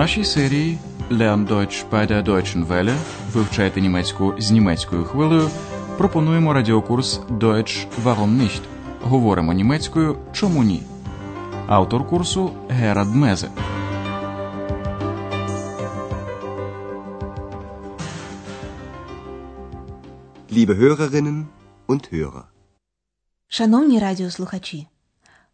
[0.00, 0.78] нашій серії
[1.10, 2.96] Lern Deutsch bei der Deutschen Welle
[3.32, 5.50] вивчайте німецьку з німецькою хвилею.
[5.98, 8.60] Пропонуємо радіокурс Deutsch Warum nicht?
[9.02, 10.82] Говоримо німецькою Чому ні?
[11.66, 13.50] Автор курсу Герад Мезе.
[20.52, 21.44] Liebe Hörerinnen
[21.88, 22.42] und Hörer.
[23.48, 24.86] Шановні радіослухачі,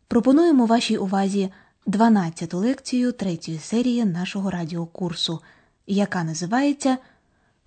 [0.09, 1.51] пропонуємо вашій увазі
[1.87, 5.41] 12-ту лекцію третьої серії нашого радіокурсу,
[5.87, 6.99] яка називається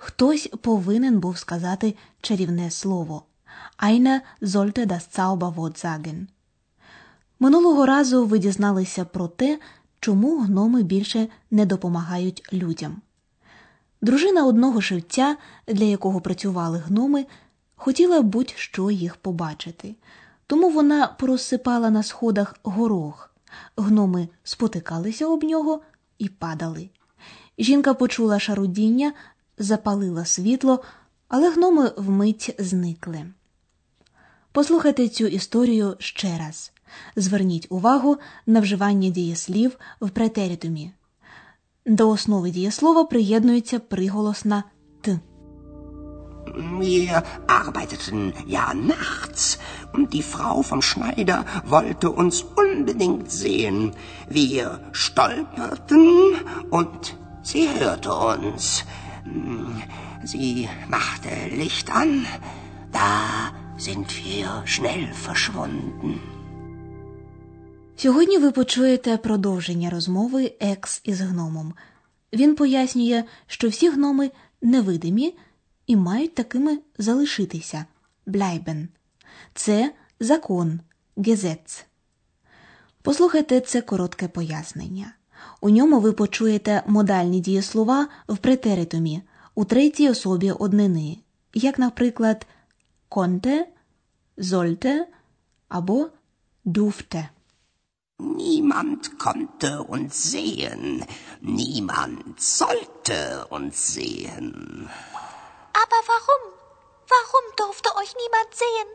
[0.02, 3.24] Хтось повинен був сказати чарівне слово.
[3.80, 6.28] Einer sollte das Zauberwort sagen.
[7.40, 9.60] Минулого разу ви дізналися про те,
[10.00, 13.02] чому гноми більше не допомагають людям.
[14.02, 17.26] Дружина одного шевця, для якого працювали гноми,
[17.76, 19.96] хотіла будь-що їх побачити,
[20.48, 23.29] тому вона порозсипала на сходах горох.
[23.78, 25.82] Гноми спотикалися об нього
[26.18, 26.90] і падали.
[27.58, 29.14] Жінка почула шарудіння,
[29.58, 30.84] запалила світло,
[31.28, 33.26] але гноми вмить зникли.
[34.52, 36.72] Послухайте цю історію ще раз.
[37.16, 40.92] Зверніть увагу на вживання дієслів в претеритумі.
[41.86, 44.64] До основи дієслова приєднується приголосна.
[46.81, 49.59] Wir arbeiteten ja nachts
[49.93, 53.93] und die Frau vom Schneider wollte uns unbedingt sehen.
[54.29, 56.07] Wir stolperten
[56.71, 58.85] und sie hörte uns.
[60.25, 62.27] Sie machte Licht an.
[62.93, 63.13] Da
[63.77, 66.21] sind wir schnell verschwunden.
[67.97, 71.75] Сьогодні ви почуєте продовження розмови екс із гномом.
[72.33, 74.31] Він пояснює, що всі гноми
[74.63, 75.35] невидимі
[75.90, 77.86] І мають такими залишитися
[78.28, 78.88] bleiben.
[79.54, 80.80] Це закон
[81.18, 81.84] Gesetz.
[83.02, 85.14] Послухайте це коротке пояснення.
[85.62, 89.22] У ньому ви почуєте модальні дієслова в претеритумі
[89.56, 91.18] у третій особі однини,
[91.54, 92.48] як, наприклад,
[93.10, 93.66] konnte,
[94.38, 95.06] sollte
[95.70, 96.10] або
[96.66, 97.30] durfte.
[98.20, 101.04] Niemand konnte uns sehen.
[101.42, 103.20] Niemand sollte
[103.50, 104.48] uns sehen.
[105.89, 106.43] Aber warum?
[107.15, 108.89] Warum durfte euch niemand sehen?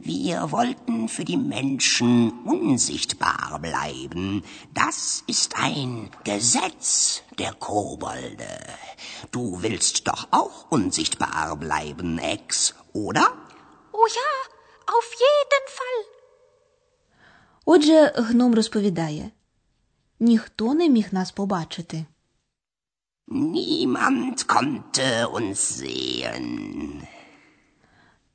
[0.00, 4.44] Wir wollten für die Menschen unsichtbar bleiben.
[4.74, 8.58] Das ist ein Gesetz der Kobolde.
[9.30, 13.26] Du willst doch auch unsichtbar bleiben, Ex, oder?
[13.92, 14.32] Oh ja,
[14.96, 15.98] auf jeden Fall.
[17.64, 19.30] Отже, гном розповідає
[20.20, 22.04] ніхто не міг нас побачити.
[23.27, 27.07] Niemand konnte uns sehen.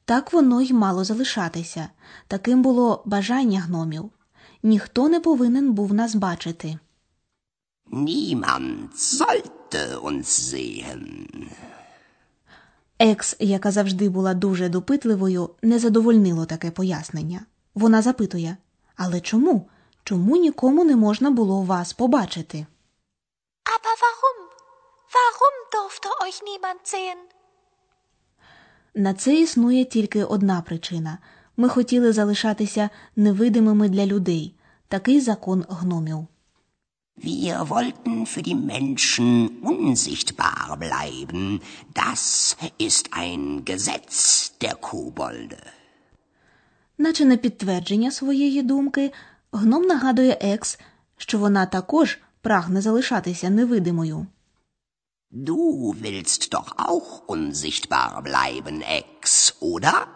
[0.05, 1.89] Так воно й мало залишатися.
[2.29, 4.11] Таким було бажання гномів.
[4.63, 6.79] Ніхто не повинен був нас бачити.
[7.93, 11.27] Niemand sollte uns sehen.
[12.99, 17.41] Екс, яка завжди була дуже допитливою, не задовольнило таке пояснення.
[17.75, 18.57] Вона запитує
[18.97, 19.69] Але чому?
[20.05, 22.67] Чому нікому не можна було вас побачити?
[23.65, 24.53] Aber warum?
[25.17, 27.19] Warum durfte euch niemand sehen?
[28.95, 31.19] На це існує тільки одна причина
[31.57, 34.55] ми хотіли залишатися невидимими для людей.
[34.89, 36.27] Такий закон гномів.
[37.25, 39.31] Wir wollten für die Menschen
[39.63, 41.61] unsichtbar bleiben.
[41.95, 45.63] Das ist ein Gesetz der Kobolde.
[46.99, 49.13] Наче на підтвердження своєї думки,
[49.53, 50.79] гном нагадує екс,
[51.17, 54.27] що вона також прагне залишатися невидимою.
[55.35, 60.07] Du willst doch auch unsichtbar bleiben, Ex, oder?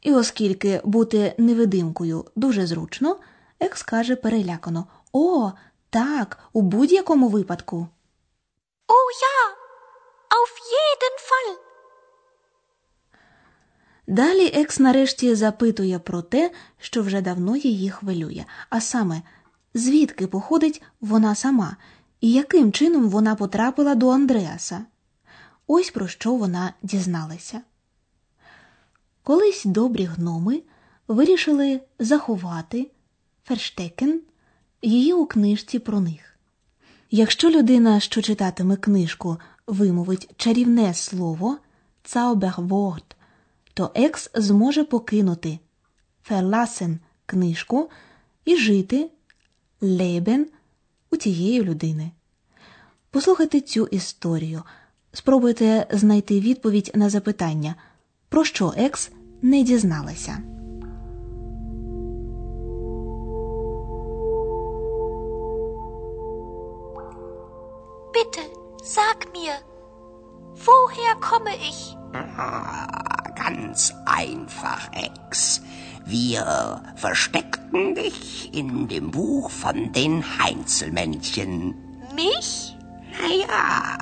[0.00, 3.16] І оскільки бути невидимкою дуже зручно,
[3.60, 5.52] екс каже перелякано О,
[5.90, 7.76] так, у будь-якому випадку.
[8.88, 9.38] Oh ja,
[10.38, 11.56] auf jeden Fall.
[14.06, 19.22] Далі екс нарешті запитує про те, що вже давно її хвилює, а саме,
[19.74, 21.76] звідки походить вона сама,
[22.20, 24.84] і яким чином вона потрапила до Андреаса.
[25.66, 27.60] Ось про що вона дізналася.
[29.22, 30.62] Колись добрі гноми
[31.08, 32.90] вирішили заховати
[33.44, 34.20] ферштекен
[34.82, 36.38] її у книжці про них.
[37.10, 41.58] Якщо людина, що читатиме книжку, вимовить чарівне слово
[42.04, 43.04] «Zauberwort»,
[43.74, 45.58] то екс зможе покинути
[46.30, 47.90] «verlassen» книжку
[48.44, 49.10] і жити
[49.82, 50.46] «leben»
[51.16, 52.10] тієї людини.
[53.10, 54.62] Послухайте цю історію,
[55.12, 57.74] спробуйте знайти відповідь на запитання,
[58.28, 59.10] про що екс
[59.42, 60.38] не дізналася.
[68.16, 68.44] Bitte,
[68.96, 69.54] sag mir,
[70.64, 71.82] woher komme ich?
[72.12, 75.60] Ah, ganz einfach, Ex.
[76.08, 81.74] Wir versteckten dich in dem Buch von den Heinzelmännchen.
[82.14, 82.76] Mich?
[83.20, 83.98] Naja,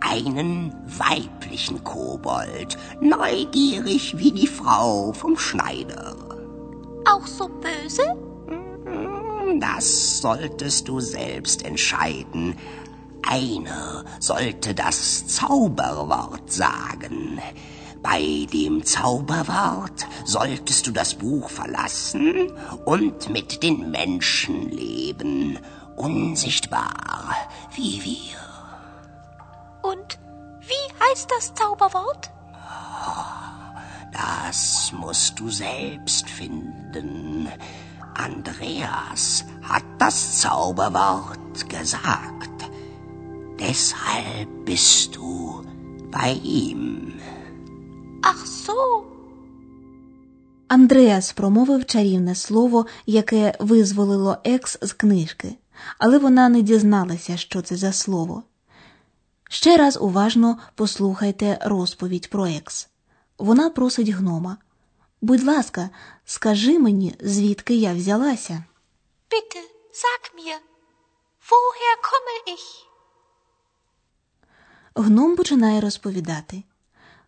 [0.00, 6.16] einen weiblichen Kobold, neugierig wie die Frau vom Schneider.
[7.04, 8.02] Auch so böse?
[9.60, 12.56] Das solltest du selbst entscheiden.
[13.22, 17.38] Einer sollte das Zauberwort sagen.
[18.04, 22.52] Bei dem Zauberwort solltest du das Buch verlassen
[22.84, 25.58] und mit den Menschen leben,
[25.96, 27.34] unsichtbar
[27.74, 28.36] wie wir.
[29.90, 30.18] Und
[30.60, 32.30] wie heißt das Zauberwort?
[34.12, 37.48] Das musst du selbst finden.
[38.14, 42.68] Andreas hat das Zauberwort gesagt.
[43.58, 45.64] Deshalb bist du
[46.10, 46.93] bei ihm.
[48.26, 49.02] Ach so.
[50.68, 55.56] Андреас промовив чарівне слово, яке визволило екс з книжки,
[55.98, 58.42] але вона не дізналася, що це за слово.
[59.48, 62.88] Ще раз уважно послухайте розповідь про екс.
[63.38, 64.56] Вона просить гнома.
[65.20, 65.90] Будь ласка,
[66.24, 68.64] скажи мені, звідки я взялася.
[69.30, 69.60] Bitte,
[70.02, 70.58] sag mir,
[71.48, 72.86] woher komme ich?
[74.94, 76.62] Гном починає розповідати.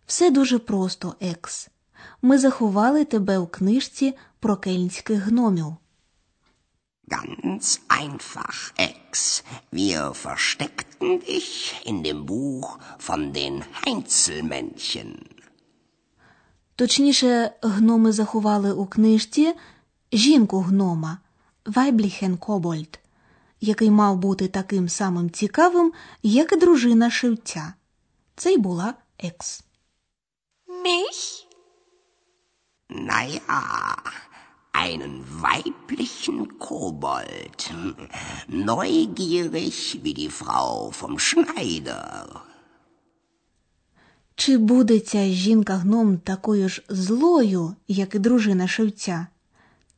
[0.06, 1.68] Все дуже просто, екс.
[2.22, 5.76] Ми заховали тебе у книжці про кельнських гномів.
[7.08, 9.44] Ganz einfach, Ex.
[9.72, 11.50] Wir versteckten dich
[11.90, 15.10] in dem Buch von den Heinzelmännchen.
[16.76, 19.54] Точніше, гноми заховали у книжці
[20.12, 21.18] жінку гнома
[21.66, 22.98] Вайбліхен Кобольд,
[23.60, 25.92] який мав бути таким самим цікавим,
[26.22, 27.74] як і дружина шивця.
[28.36, 29.65] Це й була екс.
[30.82, 31.46] Mich?
[32.88, 33.96] Naja,
[34.72, 37.60] einen weiblichen Kobold.
[38.48, 42.26] Neugierig wie die Frau vom Schneider.
[44.38, 49.26] Чи буде ця жінка-гном такою ж злою, як і дружина шивця?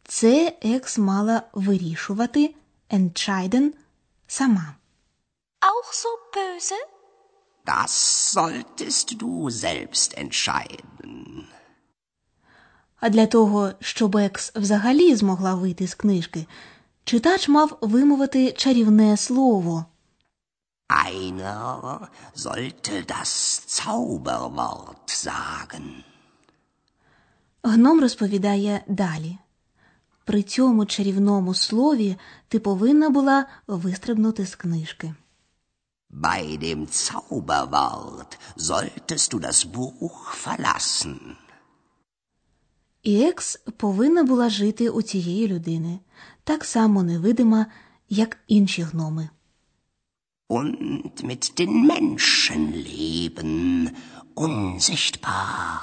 [0.04, 2.54] Це екс мала вирішувати
[2.90, 3.72] entscheiden
[4.26, 4.74] сама.
[5.60, 6.97] Auch so böse?
[7.68, 11.44] Das solltest du selbst entscheiden.
[13.00, 16.46] А для того, щоб екс взагалі змогла вийти з книжки,
[17.04, 19.84] читач мав вимовити чарівне слово.
[20.88, 26.04] Einer sollte das Zauberwort sagen.
[27.62, 29.38] Гном розповідає далі.
[30.24, 32.16] При цьому чарівному слові
[32.48, 35.14] ти повинна була вистрибнути з книжки.
[36.10, 41.36] Bei dem Zauberwort solltest du das Buch verlassen.
[43.02, 45.98] І екс повинна була жити у цієї людини,
[46.44, 47.66] так само невидима,
[48.08, 49.28] як інші гноми.
[50.48, 53.90] Und mit den Menschen leben,
[54.34, 55.80] unsichtbar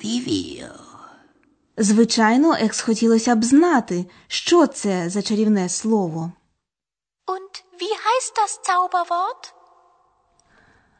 [0.00, 0.70] wie wir.
[1.76, 6.32] Звичайно, екс хотілося б знати, що це за чарівне слово.
[7.26, 9.55] Und wie heißt das Zauberwort?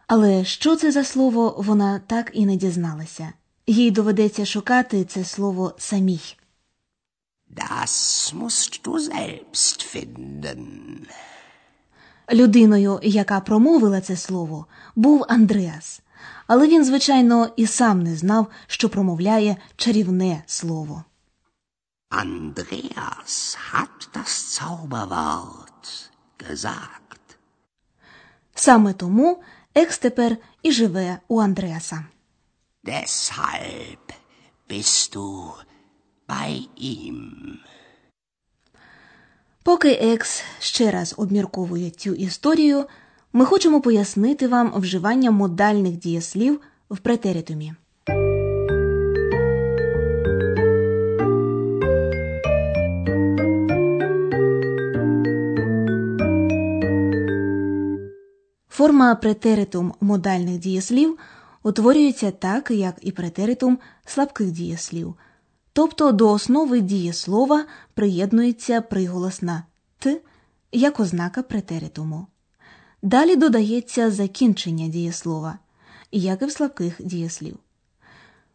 [0.06, 3.32] Але що це за слово, вона так і не дізналася.
[3.66, 6.36] Їй доведеться шукати це слово самій.
[7.50, 10.98] Das musst du selbst finden.
[12.32, 16.00] Людиною, яка промовила це слово, був Андреас,
[16.46, 21.04] але він, звичайно, і сам не знав, що промовляє чарівне слово.
[22.10, 27.36] Andreas hat das Zauberwort gesagt.
[28.54, 29.42] Саме тому
[29.76, 32.04] екс тепер і живе у Андреаса.
[32.84, 33.98] Deshalb
[34.70, 35.52] bist du
[36.28, 37.58] bei ihm.
[39.62, 42.86] Поки екс ще раз обмірковує цю історію,
[43.32, 47.74] ми хочемо пояснити вам вживання модальних дієслів в претеритумі.
[58.86, 61.18] Форма претеритум модальних дієслів
[61.62, 65.14] утворюється так, як і претеритум слабких дієслів.
[65.72, 67.64] Тобто до основи дієслова
[67.94, 69.62] приєднується приголосна
[69.98, 70.20] т
[70.72, 72.26] як ознака претеритуму.
[73.02, 75.58] Далі додається закінчення дієслова,
[76.12, 77.58] як і в слабких дієслів.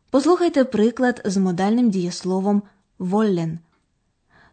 [0.10, 2.64] Послухайте приклад з модальним дієсловом
[3.00, 3.60] воллен.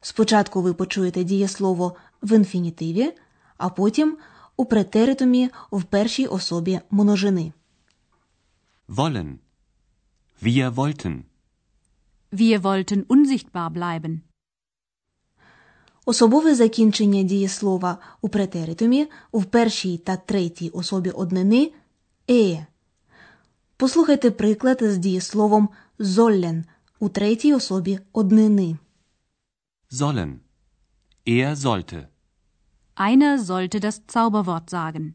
[0.01, 3.13] Спочатку ви почуєте дієслово в інфінітиві,
[3.57, 4.17] а потім
[4.59, 7.53] у претеритумі в першій особі множини.
[8.89, 9.37] Wollen.
[10.43, 11.23] Wir wollten.
[12.33, 14.21] Wir wollten unsichtbar bleiben.
[16.05, 21.73] Особове закінчення дієслова у претеритумі в першій та третій особі однини
[22.31, 22.67] е.
[23.77, 26.65] Послухайте приклад з дієсловом золлен
[26.99, 28.77] у третій особі однини.
[29.93, 30.35] Sollen.
[31.27, 32.07] Er sollte.
[33.01, 35.15] Einer sollte das Zauberwort sagen.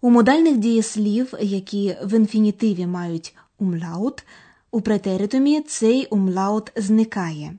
[0.00, 4.26] У модальних дієслів, які в інфінітиві мають умлаут,
[4.70, 7.58] у претеритумі цей умлаут зникає.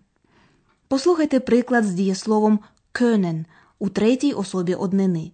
[0.87, 2.59] Послухайте приклад з дієсловом
[2.93, 3.45] können
[3.79, 5.31] у третій особі однини.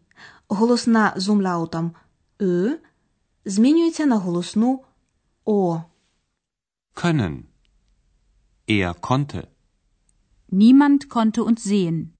[0.47, 1.91] Голосна з умлаутом
[2.39, 2.77] «ö»
[3.45, 4.83] змінюється на голосну
[5.45, 5.81] о.
[6.95, 7.43] Können.
[8.69, 9.43] Er konnte.
[10.51, 12.14] Niemand konnte uns sehen.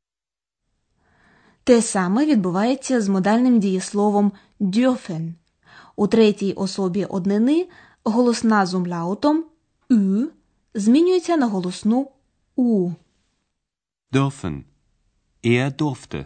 [1.66, 4.32] Те саме відбувається з модальним дієсловом
[4.62, 5.34] dürfen.
[5.96, 7.68] У третій особі однини
[8.04, 9.46] голосна з умляутом
[9.92, 10.28] «ü»
[10.74, 12.12] змінюється на голосну
[12.56, 12.92] у.
[14.12, 14.64] Dürfen.
[15.44, 16.26] Er durfte.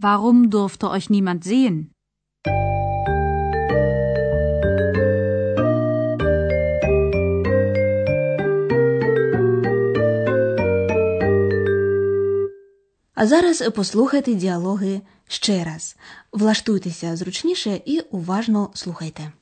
[0.00, 1.84] Warum durfte euch niemand sehen?
[13.20, 15.96] А зараз послухайте діалоги ще раз.
[16.32, 19.32] Влаштуйтеся зручніше і уважно слухайте.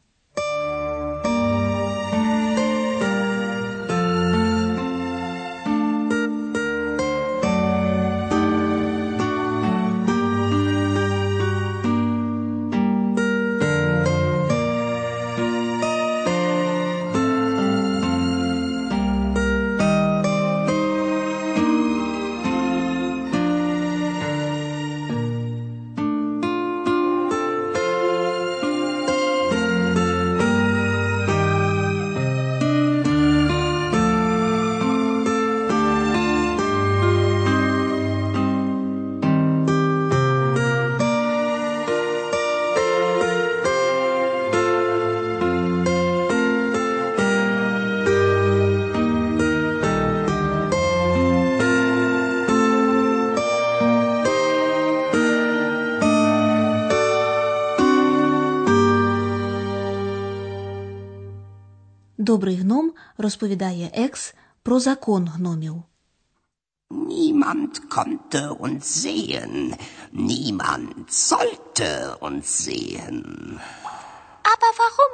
[62.28, 65.84] Добрий гном розповідає екс про закон гномів.
[66.90, 69.76] Niemand konnte uns sehen.
[70.14, 71.90] Niemand sollte
[72.22, 73.20] uns sehen.
[74.54, 75.14] Aber warum?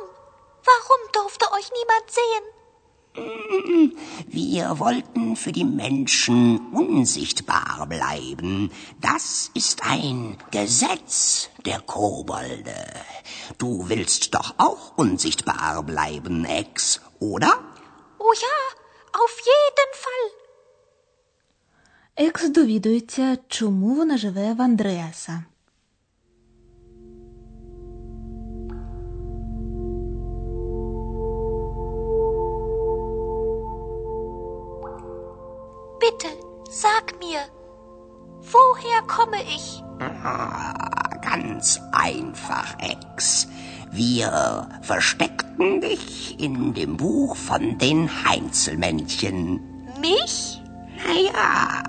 [0.69, 2.45] Warum durfte euch niemand sehen?
[4.27, 6.37] Wir wollten für die Menschen
[6.73, 8.71] unsichtbar bleiben.
[9.01, 12.79] Das ist ein Gesetz der Kobolde.
[13.57, 17.51] Du willst doch auch unsichtbar bleiben, Ex, oder?
[18.19, 18.57] Oh ja,
[19.23, 20.25] auf jeden Fall.
[22.15, 25.43] Екс довідується, чому вона живе в Андреаса.
[36.04, 36.28] Bitte,
[36.68, 37.38] sag mir,
[38.42, 39.82] woher komme ich?
[40.00, 40.74] Ah,
[41.22, 43.48] ganz einfach, Ex.
[43.90, 49.86] Wir versteckten dich in dem Buch von den Heinzelmännchen.
[49.98, 50.60] Mich?
[50.98, 51.82] Naja,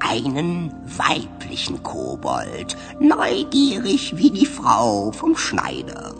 [0.00, 6.14] einen weiblichen Kobold, neugierig wie die Frau vom Schneider.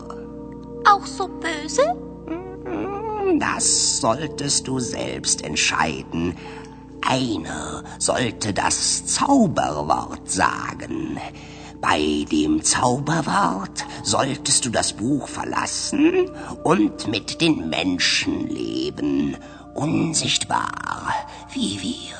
[0.89, 1.83] Auch so böse?
[3.37, 6.35] Das solltest du selbst entscheiden.
[7.09, 11.17] Einer sollte das Zauberwort sagen.
[11.79, 16.29] Bei dem Zauberwort solltest du das Buch verlassen
[16.65, 19.37] und mit den Menschen leben,
[19.73, 21.13] unsichtbar
[21.53, 22.17] wie wir.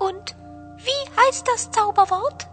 [0.00, 0.34] Und
[0.78, 2.48] wie heißt das Zauberwort?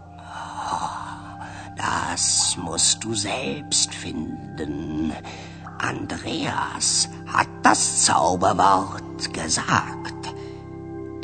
[1.76, 5.12] Das musst du selbst finden.
[5.78, 10.13] Andreas hat das Zauberwort gesagt.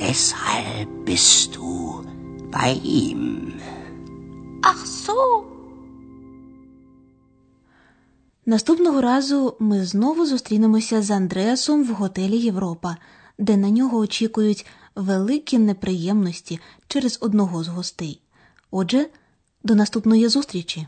[0.01, 2.03] Deshalb bist du
[2.51, 3.53] bei ihm.
[4.63, 5.45] Ach so.
[8.47, 12.97] Наступного разу ми знову зустрінемося з Андреасом в готелі Європа,
[13.39, 18.21] де на нього очікують великі неприємності через одного з гостей.
[18.71, 19.07] Отже,
[19.65, 20.87] до наступної зустрічі.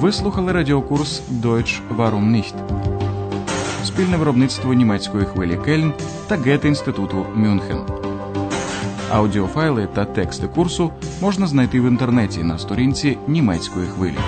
[0.00, 2.54] Ви слухали радіокурс Deutsch Warum nicht?
[3.84, 5.92] Спільне виробництво німецької хвилі Кельн
[6.26, 7.78] та Гете інституту Мюнхен.
[9.12, 10.90] Аудіофайли та тексти курсу
[11.20, 14.18] можна знайти в інтернеті на сторінці німецької хвилі.